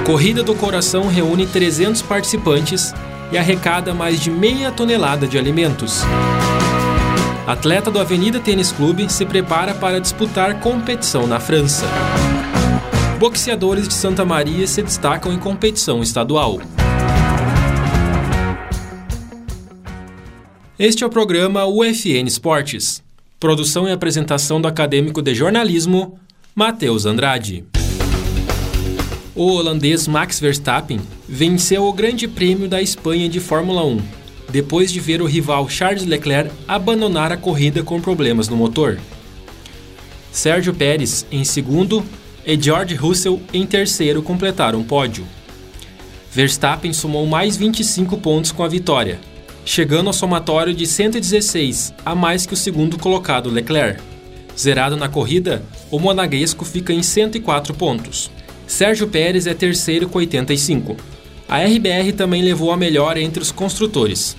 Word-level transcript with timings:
Corrida 0.04 0.42
do 0.42 0.54
Coração 0.56 1.06
reúne 1.06 1.46
300 1.46 2.02
participantes 2.02 2.92
e 3.30 3.38
arrecada 3.38 3.94
mais 3.94 4.18
de 4.18 4.32
meia 4.32 4.72
tonelada 4.72 5.28
de 5.28 5.38
alimentos. 5.38 6.02
Atleta 7.46 7.88
do 7.88 8.00
Avenida 8.00 8.40
Tênis 8.40 8.72
Clube 8.72 9.08
se 9.08 9.24
prepara 9.24 9.74
para 9.74 10.00
disputar 10.00 10.58
competição 10.58 11.24
na 11.24 11.38
França 11.38 11.86
boxeadores 13.18 13.88
de 13.88 13.94
Santa 13.94 14.24
Maria 14.24 14.64
se 14.68 14.80
destacam 14.80 15.32
em 15.32 15.38
competição 15.38 16.00
estadual. 16.00 16.60
Este 20.78 21.02
é 21.02 21.06
o 21.06 21.10
programa 21.10 21.66
UFN 21.66 22.28
Esportes. 22.28 23.02
Produção 23.40 23.88
e 23.88 23.92
apresentação 23.92 24.60
do 24.60 24.68
acadêmico 24.68 25.20
de 25.20 25.34
jornalismo, 25.34 26.16
Matheus 26.54 27.06
Andrade. 27.06 27.64
O 29.34 29.46
holandês 29.46 30.06
Max 30.06 30.38
Verstappen 30.38 31.00
venceu 31.28 31.86
o 31.86 31.92
Grande 31.92 32.28
Prêmio 32.28 32.68
da 32.68 32.80
Espanha 32.80 33.28
de 33.28 33.40
Fórmula 33.40 33.84
1, 33.84 34.00
depois 34.48 34.92
de 34.92 35.00
ver 35.00 35.20
o 35.20 35.26
rival 35.26 35.68
Charles 35.68 36.06
Leclerc 36.06 36.52
abandonar 36.68 37.32
a 37.32 37.36
corrida 37.36 37.82
com 37.82 38.00
problemas 38.00 38.48
no 38.48 38.56
motor. 38.56 38.96
Sérgio 40.30 40.72
Pérez, 40.72 41.26
em 41.32 41.42
segundo, 41.42 42.04
e 42.48 42.58
George 42.58 42.94
Russell 42.94 43.42
em 43.52 43.66
terceiro 43.66 44.22
completaram 44.22 44.80
o 44.80 44.84
pódio. 44.84 45.26
Verstappen 46.32 46.94
somou 46.94 47.26
mais 47.26 47.58
25 47.58 48.16
pontos 48.16 48.52
com 48.52 48.64
a 48.64 48.68
vitória, 48.68 49.20
chegando 49.66 50.06
ao 50.06 50.14
somatório 50.14 50.72
de 50.72 50.86
116, 50.86 51.92
a 52.06 52.14
mais 52.14 52.46
que 52.46 52.54
o 52.54 52.56
segundo 52.56 52.98
colocado 52.98 53.50
Leclerc. 53.50 54.00
Zerado 54.58 54.96
na 54.96 55.10
corrida, 55.10 55.62
o 55.90 55.98
monaguesco 55.98 56.64
fica 56.64 56.90
em 56.90 57.02
104 57.02 57.74
pontos. 57.74 58.30
Sérgio 58.66 59.08
Pérez 59.08 59.46
é 59.46 59.52
terceiro 59.52 60.08
com 60.08 60.18
85. 60.18 60.96
A 61.46 61.58
RBR 61.58 62.12
também 62.16 62.42
levou 62.42 62.72
a 62.72 62.78
melhor 62.78 63.18
entre 63.18 63.42
os 63.42 63.52
construtores. 63.52 64.38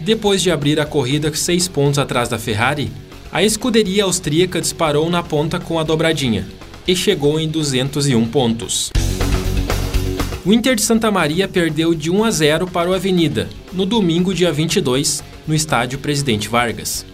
Depois 0.00 0.40
de 0.40 0.50
abrir 0.50 0.80
a 0.80 0.86
corrida 0.86 1.30
seis 1.34 1.68
pontos 1.68 1.98
atrás 1.98 2.26
da 2.26 2.38
Ferrari, 2.38 2.90
a 3.30 3.42
escuderia 3.42 4.04
austríaca 4.04 4.62
disparou 4.62 5.10
na 5.10 5.22
ponta 5.22 5.60
com 5.60 5.78
a 5.78 5.82
dobradinha 5.82 6.46
e 6.86 6.96
chegou 6.96 7.38
em 7.38 7.48
201 7.48 8.26
pontos. 8.28 8.90
O 10.44 10.52
Inter 10.52 10.74
de 10.74 10.82
Santa 10.82 11.10
Maria 11.10 11.46
perdeu 11.46 11.94
de 11.94 12.10
1 12.10 12.24
a 12.24 12.30
0 12.30 12.66
para 12.66 12.88
o 12.88 12.94
Avenida, 12.94 13.48
no 13.72 13.84
domingo, 13.84 14.32
dia 14.32 14.50
22, 14.50 15.22
no 15.46 15.54
estádio 15.54 15.98
Presidente 15.98 16.48
Vargas. 16.48 17.04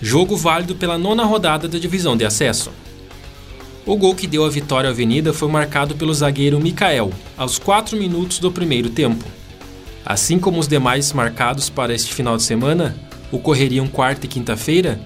Jogo 0.00 0.36
válido 0.36 0.74
pela 0.74 0.98
nona 0.98 1.24
rodada 1.24 1.68
da 1.68 1.78
divisão 1.78 2.16
de 2.16 2.24
acesso. 2.24 2.70
O 3.84 3.96
gol 3.96 4.14
que 4.14 4.26
deu 4.26 4.44
a 4.44 4.48
vitória 4.48 4.88
à 4.88 4.92
Avenida 4.92 5.32
foi 5.32 5.48
marcado 5.48 5.94
pelo 5.94 6.14
zagueiro 6.14 6.60
Mikael, 6.60 7.12
aos 7.36 7.58
4 7.58 7.98
minutos 7.98 8.38
do 8.38 8.50
primeiro 8.50 8.90
tempo. 8.90 9.24
Assim 10.04 10.38
como 10.38 10.58
os 10.58 10.66
demais 10.66 11.12
marcados 11.12 11.68
para 11.68 11.94
este 11.94 12.12
final 12.12 12.36
de 12.36 12.42
semana, 12.42 12.96
ocorreriam 13.30 13.86
quarta 13.86 14.26
e 14.26 14.28
quinta-feira, 14.28 15.00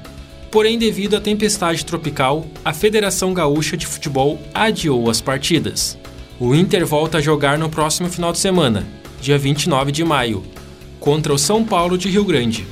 Porém, 0.56 0.78
devido 0.78 1.14
à 1.14 1.20
tempestade 1.20 1.84
tropical, 1.84 2.46
a 2.64 2.72
Federação 2.72 3.34
Gaúcha 3.34 3.76
de 3.76 3.86
Futebol 3.86 4.40
adiou 4.54 5.10
as 5.10 5.20
partidas. 5.20 5.98
O 6.40 6.54
Inter 6.54 6.86
volta 6.86 7.18
a 7.18 7.20
jogar 7.20 7.58
no 7.58 7.68
próximo 7.68 8.08
final 8.08 8.32
de 8.32 8.38
semana, 8.38 8.88
dia 9.20 9.36
29 9.36 9.92
de 9.92 10.02
maio, 10.02 10.42
contra 10.98 11.34
o 11.34 11.36
São 11.36 11.62
Paulo 11.62 11.98
de 11.98 12.08
Rio 12.08 12.24
Grande. 12.24 12.66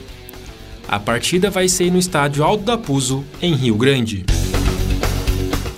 A 0.88 0.98
partida 0.98 1.50
vai 1.50 1.68
ser 1.68 1.92
no 1.92 1.98
estádio 1.98 2.42
Aldo 2.42 2.64
da 2.64 2.78
Puso, 2.78 3.22
em 3.42 3.54
Rio 3.54 3.76
Grande. 3.76 4.24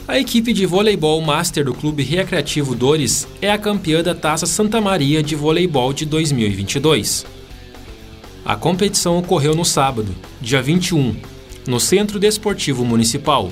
A 0.06 0.16
equipe 0.16 0.52
de 0.52 0.64
voleibol 0.64 1.20
master 1.20 1.64
do 1.64 1.74
Clube 1.74 2.04
Recreativo 2.04 2.76
Dores 2.76 3.26
é 3.42 3.50
a 3.50 3.58
campeã 3.58 4.00
da 4.00 4.14
Taça 4.14 4.46
Santa 4.46 4.80
Maria 4.80 5.24
de 5.24 5.34
Voleibol 5.34 5.92
de 5.92 6.06
2022. 6.06 7.26
A 8.44 8.54
competição 8.54 9.18
ocorreu 9.18 9.56
no 9.56 9.64
sábado, 9.64 10.14
dia 10.40 10.62
21, 10.62 11.16
no 11.66 11.80
Centro 11.80 12.18
Desportivo 12.18 12.84
Municipal. 12.84 13.50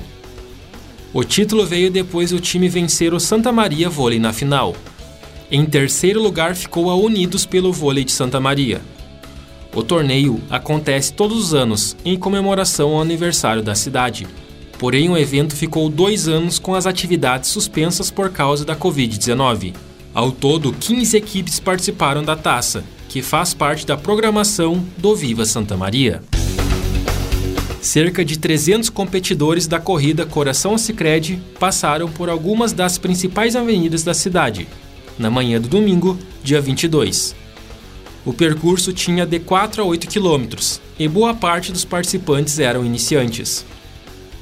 O 1.13 1.23
título 1.23 1.65
veio 1.65 1.91
depois 1.91 2.31
do 2.31 2.39
time 2.39 2.67
vencer 2.67 3.13
o 3.13 3.19
Santa 3.19 3.51
Maria 3.51 3.89
Vôlei 3.89 4.19
na 4.19 4.33
final. 4.33 4.75
Em 5.51 5.65
terceiro 5.65 6.21
lugar 6.21 6.55
ficou 6.55 6.89
a 6.89 6.95
Unidos 6.95 7.45
pelo 7.45 7.71
Vôlei 7.71 8.03
de 8.03 8.11
Santa 8.11 8.39
Maria. 8.39 8.81
O 9.73 9.83
torneio 9.83 10.41
acontece 10.49 11.13
todos 11.13 11.37
os 11.37 11.53
anos 11.53 11.95
em 12.03 12.17
comemoração 12.17 12.91
ao 12.91 13.01
aniversário 13.01 13.61
da 13.61 13.75
cidade. 13.75 14.27
Porém, 14.79 15.09
o 15.09 15.17
evento 15.17 15.55
ficou 15.55 15.89
dois 15.89 16.27
anos 16.27 16.59
com 16.59 16.75
as 16.75 16.85
atividades 16.85 17.49
suspensas 17.49 18.11
por 18.11 18.29
causa 18.29 18.65
da 18.65 18.75
Covid-19. 18.75 19.73
Ao 20.13 20.31
todo, 20.31 20.73
15 20.73 21.17
equipes 21.17 21.59
participaram 21.59 22.23
da 22.23 22.35
taça, 22.35 22.83
que 23.09 23.21
faz 23.21 23.53
parte 23.53 23.85
da 23.85 23.95
programação 23.95 24.83
do 24.97 25.15
Viva 25.15 25.45
Santa 25.45 25.77
Maria 25.77 26.21
cerca 27.85 28.25
de 28.25 28.39
300 28.39 28.89
competidores 28.89 29.67
da 29.67 29.79
corrida 29.79 30.25
Coração 30.25 30.77
Sicredi 30.77 31.39
passaram 31.59 32.09
por 32.09 32.29
algumas 32.29 32.73
das 32.73 32.97
principais 32.97 33.55
avenidas 33.55 34.03
da 34.03 34.13
cidade, 34.13 34.67
na 35.19 35.29
manhã 35.29 35.61
do 35.61 35.67
domingo, 35.67 36.17
dia 36.43 36.59
22. 36.59 37.35
O 38.25 38.33
percurso 38.33 38.91
tinha 38.91 39.25
de 39.25 39.39
4 39.39 39.83
a 39.83 39.85
8 39.85 40.07
quilômetros 40.07 40.81
e 40.97 41.07
boa 41.07 41.35
parte 41.35 41.71
dos 41.71 41.85
participantes 41.85 42.57
eram 42.57 42.83
iniciantes. 42.83 43.63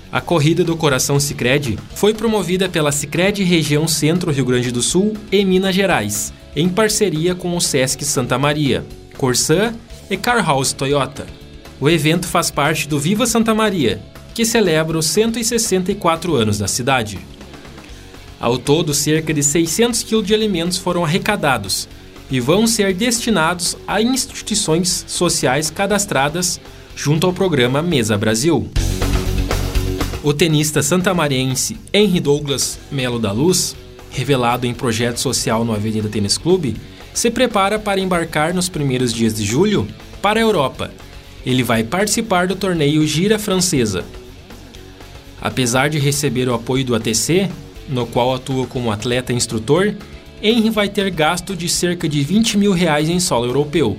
A 0.10 0.22
corrida 0.22 0.64
do 0.64 0.78
Coração 0.78 1.20
Sicredi 1.20 1.78
foi 1.96 2.14
promovida 2.14 2.70
pela 2.70 2.92
Sicredi 2.94 3.44
Região 3.44 3.88
Centro 3.88 4.32
Rio 4.32 4.46
Grande 4.46 4.72
do 4.72 4.82
Sul 4.82 5.18
e 5.32 5.44
Minas 5.44 5.76
Gerais, 5.76 6.32
em 6.56 6.70
parceria 6.70 7.36
com 7.36 7.58
o 7.58 7.60
Sesc 7.60 8.06
Santa 8.06 8.38
Maria, 8.38 8.86
Corsã 9.18 9.74
e 10.10 10.16
Car 10.16 10.46
House 10.46 10.72
Toyota. 10.72 11.43
O 11.80 11.90
evento 11.90 12.28
faz 12.28 12.52
parte 12.52 12.88
do 12.88 13.00
Viva 13.00 13.26
Santa 13.26 13.54
Maria, 13.54 14.02
que 14.34 14.46
celebra 14.46 14.98
os 14.98 15.06
164 15.08 16.36
anos 16.36 16.58
da 16.58 16.68
cidade. 16.68 17.20
Ao 18.40 18.58
todo, 18.58 18.94
cerca 18.94 19.34
de 19.34 19.42
600 19.42 20.04
quilos 20.04 20.26
de 20.26 20.34
alimentos 20.34 20.78
foram 20.78 21.04
arrecadados 21.04 21.88
e 22.30 22.40
vão 22.40 22.68
ser 22.68 22.94
destinados 22.94 23.78
a 23.88 24.02
instituições 24.02 25.06
sociais 25.08 25.70
cadastradas 25.70 26.60
junto 26.96 27.28
ao 27.28 27.34
programa 27.34 27.82
Mesa 27.82 28.18
Brasil. 28.18 28.70
O 30.24 30.34
tenista 30.34 30.82
santamariense 30.82 31.78
Henry 31.92 32.20
Douglas 32.20 32.80
Melo 32.92 33.20
da 33.20 33.32
Luz, 33.32 33.76
revelado 34.10 34.66
em 34.66 34.74
projeto 34.74 35.18
social 35.18 35.66
no 35.66 35.74
Avenida 35.74 36.08
Tênis 36.08 36.38
Clube, 36.38 36.78
se 37.14 37.30
prepara 37.30 37.78
para 37.78 38.00
embarcar 38.00 38.54
nos 38.54 38.70
primeiros 38.70 39.14
dias 39.14 39.34
de 39.34 39.44
julho 39.44 39.88
para 40.22 40.40
a 40.40 40.44
Europa 40.44 40.92
ele 41.46 41.64
vai 41.64 41.84
participar 41.84 42.48
do 42.48 42.56
torneio 42.56 43.06
Gira 43.06 43.38
Francesa. 43.38 44.06
Apesar 45.42 45.90
de 45.90 46.00
receber 46.00 46.48
o 46.48 46.54
apoio 46.54 46.86
do 46.86 46.96
ATC, 46.96 47.50
no 47.90 48.06
qual 48.06 48.34
atua 48.34 48.66
como 48.66 48.92
atleta 48.92 49.34
e 49.34 49.36
instrutor, 49.36 49.94
Henry 50.42 50.70
vai 50.70 50.88
ter 50.88 51.10
gasto 51.10 51.56
de 51.56 51.68
cerca 51.68 52.08
de 52.08 52.24
20 52.24 52.58
mil 52.58 52.72
reais 52.72 53.10
em 53.10 53.20
solo 53.20 53.46
europeu. 53.46 53.98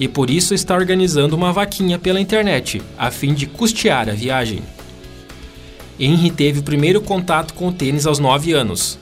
E 0.00 0.08
por 0.08 0.30
isso 0.30 0.54
está 0.54 0.74
organizando 0.74 1.36
uma 1.36 1.52
vaquinha 1.52 1.98
pela 1.98 2.20
internet, 2.20 2.82
a 2.98 3.10
fim 3.10 3.34
de 3.34 3.46
custear 3.46 4.08
a 4.08 4.14
viagem. 4.14 4.62
Henry 6.00 6.30
teve 6.30 6.60
o 6.60 6.62
primeiro 6.62 7.00
contato 7.02 7.52
com 7.52 7.68
o 7.68 7.72
tênis 7.72 8.06
aos 8.06 8.18
9 8.18 8.52
anos, 8.52 8.98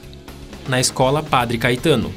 na 0.69 0.81
escola 0.81 1.22
Padre 1.22 1.56
Caetano. 1.56 2.12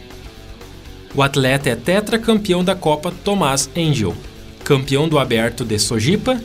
O 1.16 1.22
atleta 1.22 1.70
é 1.70 1.76
tetracampeão 1.76 2.64
da 2.64 2.76
Copa 2.76 3.14
Tomás 3.24 3.70
Angel 3.78 4.16
campeão 4.64 5.08
do 5.08 5.20
Aberto 5.20 5.66
de 5.66 5.78
Sojipa 5.78 6.42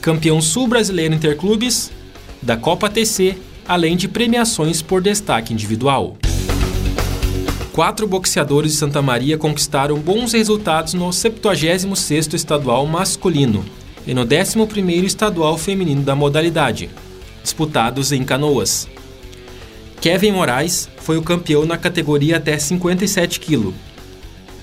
campeão 0.00 0.40
sul-brasileiro 0.40 1.14
interclubes, 1.14 1.90
da 2.40 2.56
Copa 2.56 2.88
TC, 2.88 3.36
além 3.66 3.96
de 3.96 4.08
premiações 4.08 4.80
por 4.80 5.02
destaque 5.02 5.52
individual. 5.52 6.16
Quatro 7.72 8.06
boxeadores 8.06 8.72
de 8.72 8.78
Santa 8.78 9.02
Maria 9.02 9.36
conquistaram 9.36 9.98
bons 9.98 10.32
resultados 10.32 10.94
no 10.94 11.08
76º 11.08 12.34
estadual 12.34 12.86
masculino 12.86 13.64
e 14.06 14.14
no 14.14 14.24
11º 14.24 15.04
estadual 15.04 15.58
feminino 15.58 16.02
da 16.02 16.14
modalidade, 16.14 16.88
disputados 17.42 18.10
em 18.10 18.24
Canoas. 18.24 18.88
Kevin 20.00 20.32
Moraes 20.32 20.88
foi 20.98 21.18
o 21.18 21.22
campeão 21.22 21.66
na 21.66 21.76
categoria 21.76 22.36
até 22.38 22.56
57 22.58 23.40
kg. 23.40 23.74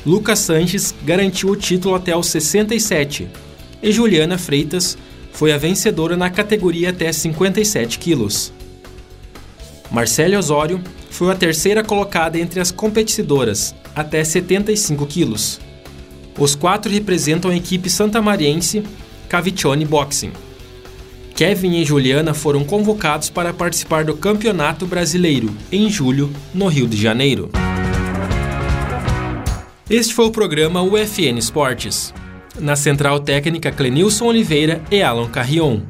Lucas 0.06 0.40
Sanches 0.40 0.94
garantiu 1.04 1.50
o 1.50 1.56
título 1.56 1.96
até 1.96 2.16
os 2.16 2.28
67 2.28 3.28
e 3.82 3.92
Juliana 3.92 4.38
Freitas 4.38 4.98
foi 5.32 5.52
a 5.52 5.58
vencedora 5.58 6.16
na 6.16 6.30
categoria 6.30 6.92
até 6.92 7.12
57 7.12 7.98
quilos. 7.98 8.54
Marcele 9.92 10.38
Osório 10.38 10.82
foi 11.10 11.32
a 11.32 11.36
terceira 11.36 11.84
colocada 11.84 12.38
entre 12.40 12.60
as 12.60 12.72
competidoras, 12.72 13.74
até 13.96 14.24
75 14.24 15.06
quilos. 15.08 15.60
Os 16.38 16.56
quatro 16.56 16.92
representam 16.92 17.50
a 17.50 17.56
equipe 17.56 17.90
santamariense 17.90 18.84
Cavicione 19.28 19.86
Boxing. 19.86 20.32
Kevin 21.36 21.78
e 21.78 21.86
Juliana 21.86 22.34
foram 22.34 22.64
convocados 22.64 23.30
para 23.30 23.54
participar 23.54 24.06
do 24.06 24.16
Campeonato 24.16 24.86
Brasileiro, 24.86 25.54
em 25.72 25.90
julho, 25.90 26.32
no 26.54 26.68
Rio 26.68 26.88
de 26.88 26.96
Janeiro. 26.96 27.50
Este 29.90 30.16
foi 30.16 30.26
o 30.26 30.32
programa 30.32 30.82
UFN 30.82 31.38
Esportes. 31.38 32.12
Na 32.60 32.76
central 32.76 33.20
técnica 33.20 33.72
Clenilson 33.72 34.26
Oliveira 34.26 34.82
e 34.90 35.04
Alan 35.04 35.30
Carrion, 35.30 35.82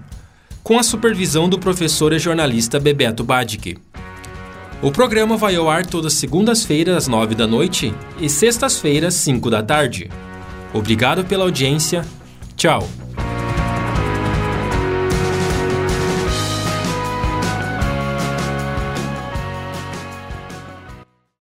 com 0.61 0.77
a 0.77 0.83
supervisão 0.83 1.47
do 1.47 1.57
professor 1.57 2.11
e 2.11 2.19
jornalista 2.19 2.77
Bebeto 2.77 3.23
Badic. 3.23 3.77
O 4.81 4.91
programa 4.91 5.37
vai 5.37 5.55
ao 5.55 5.69
ar 5.69 5.85
todas 5.85 6.11
segundas-feiras 6.13 6.97
às 6.97 7.07
nove 7.07 7.35
da 7.35 7.47
noite 7.47 7.93
e 8.19 8.27
sextas-feiras, 8.27 9.13
cinco 9.13 9.49
da 9.49 9.63
tarde. 9.63 10.09
Obrigado 10.73 11.23
pela 11.23 11.45
audiência. 11.45 12.05
Tchau. 12.57 13.04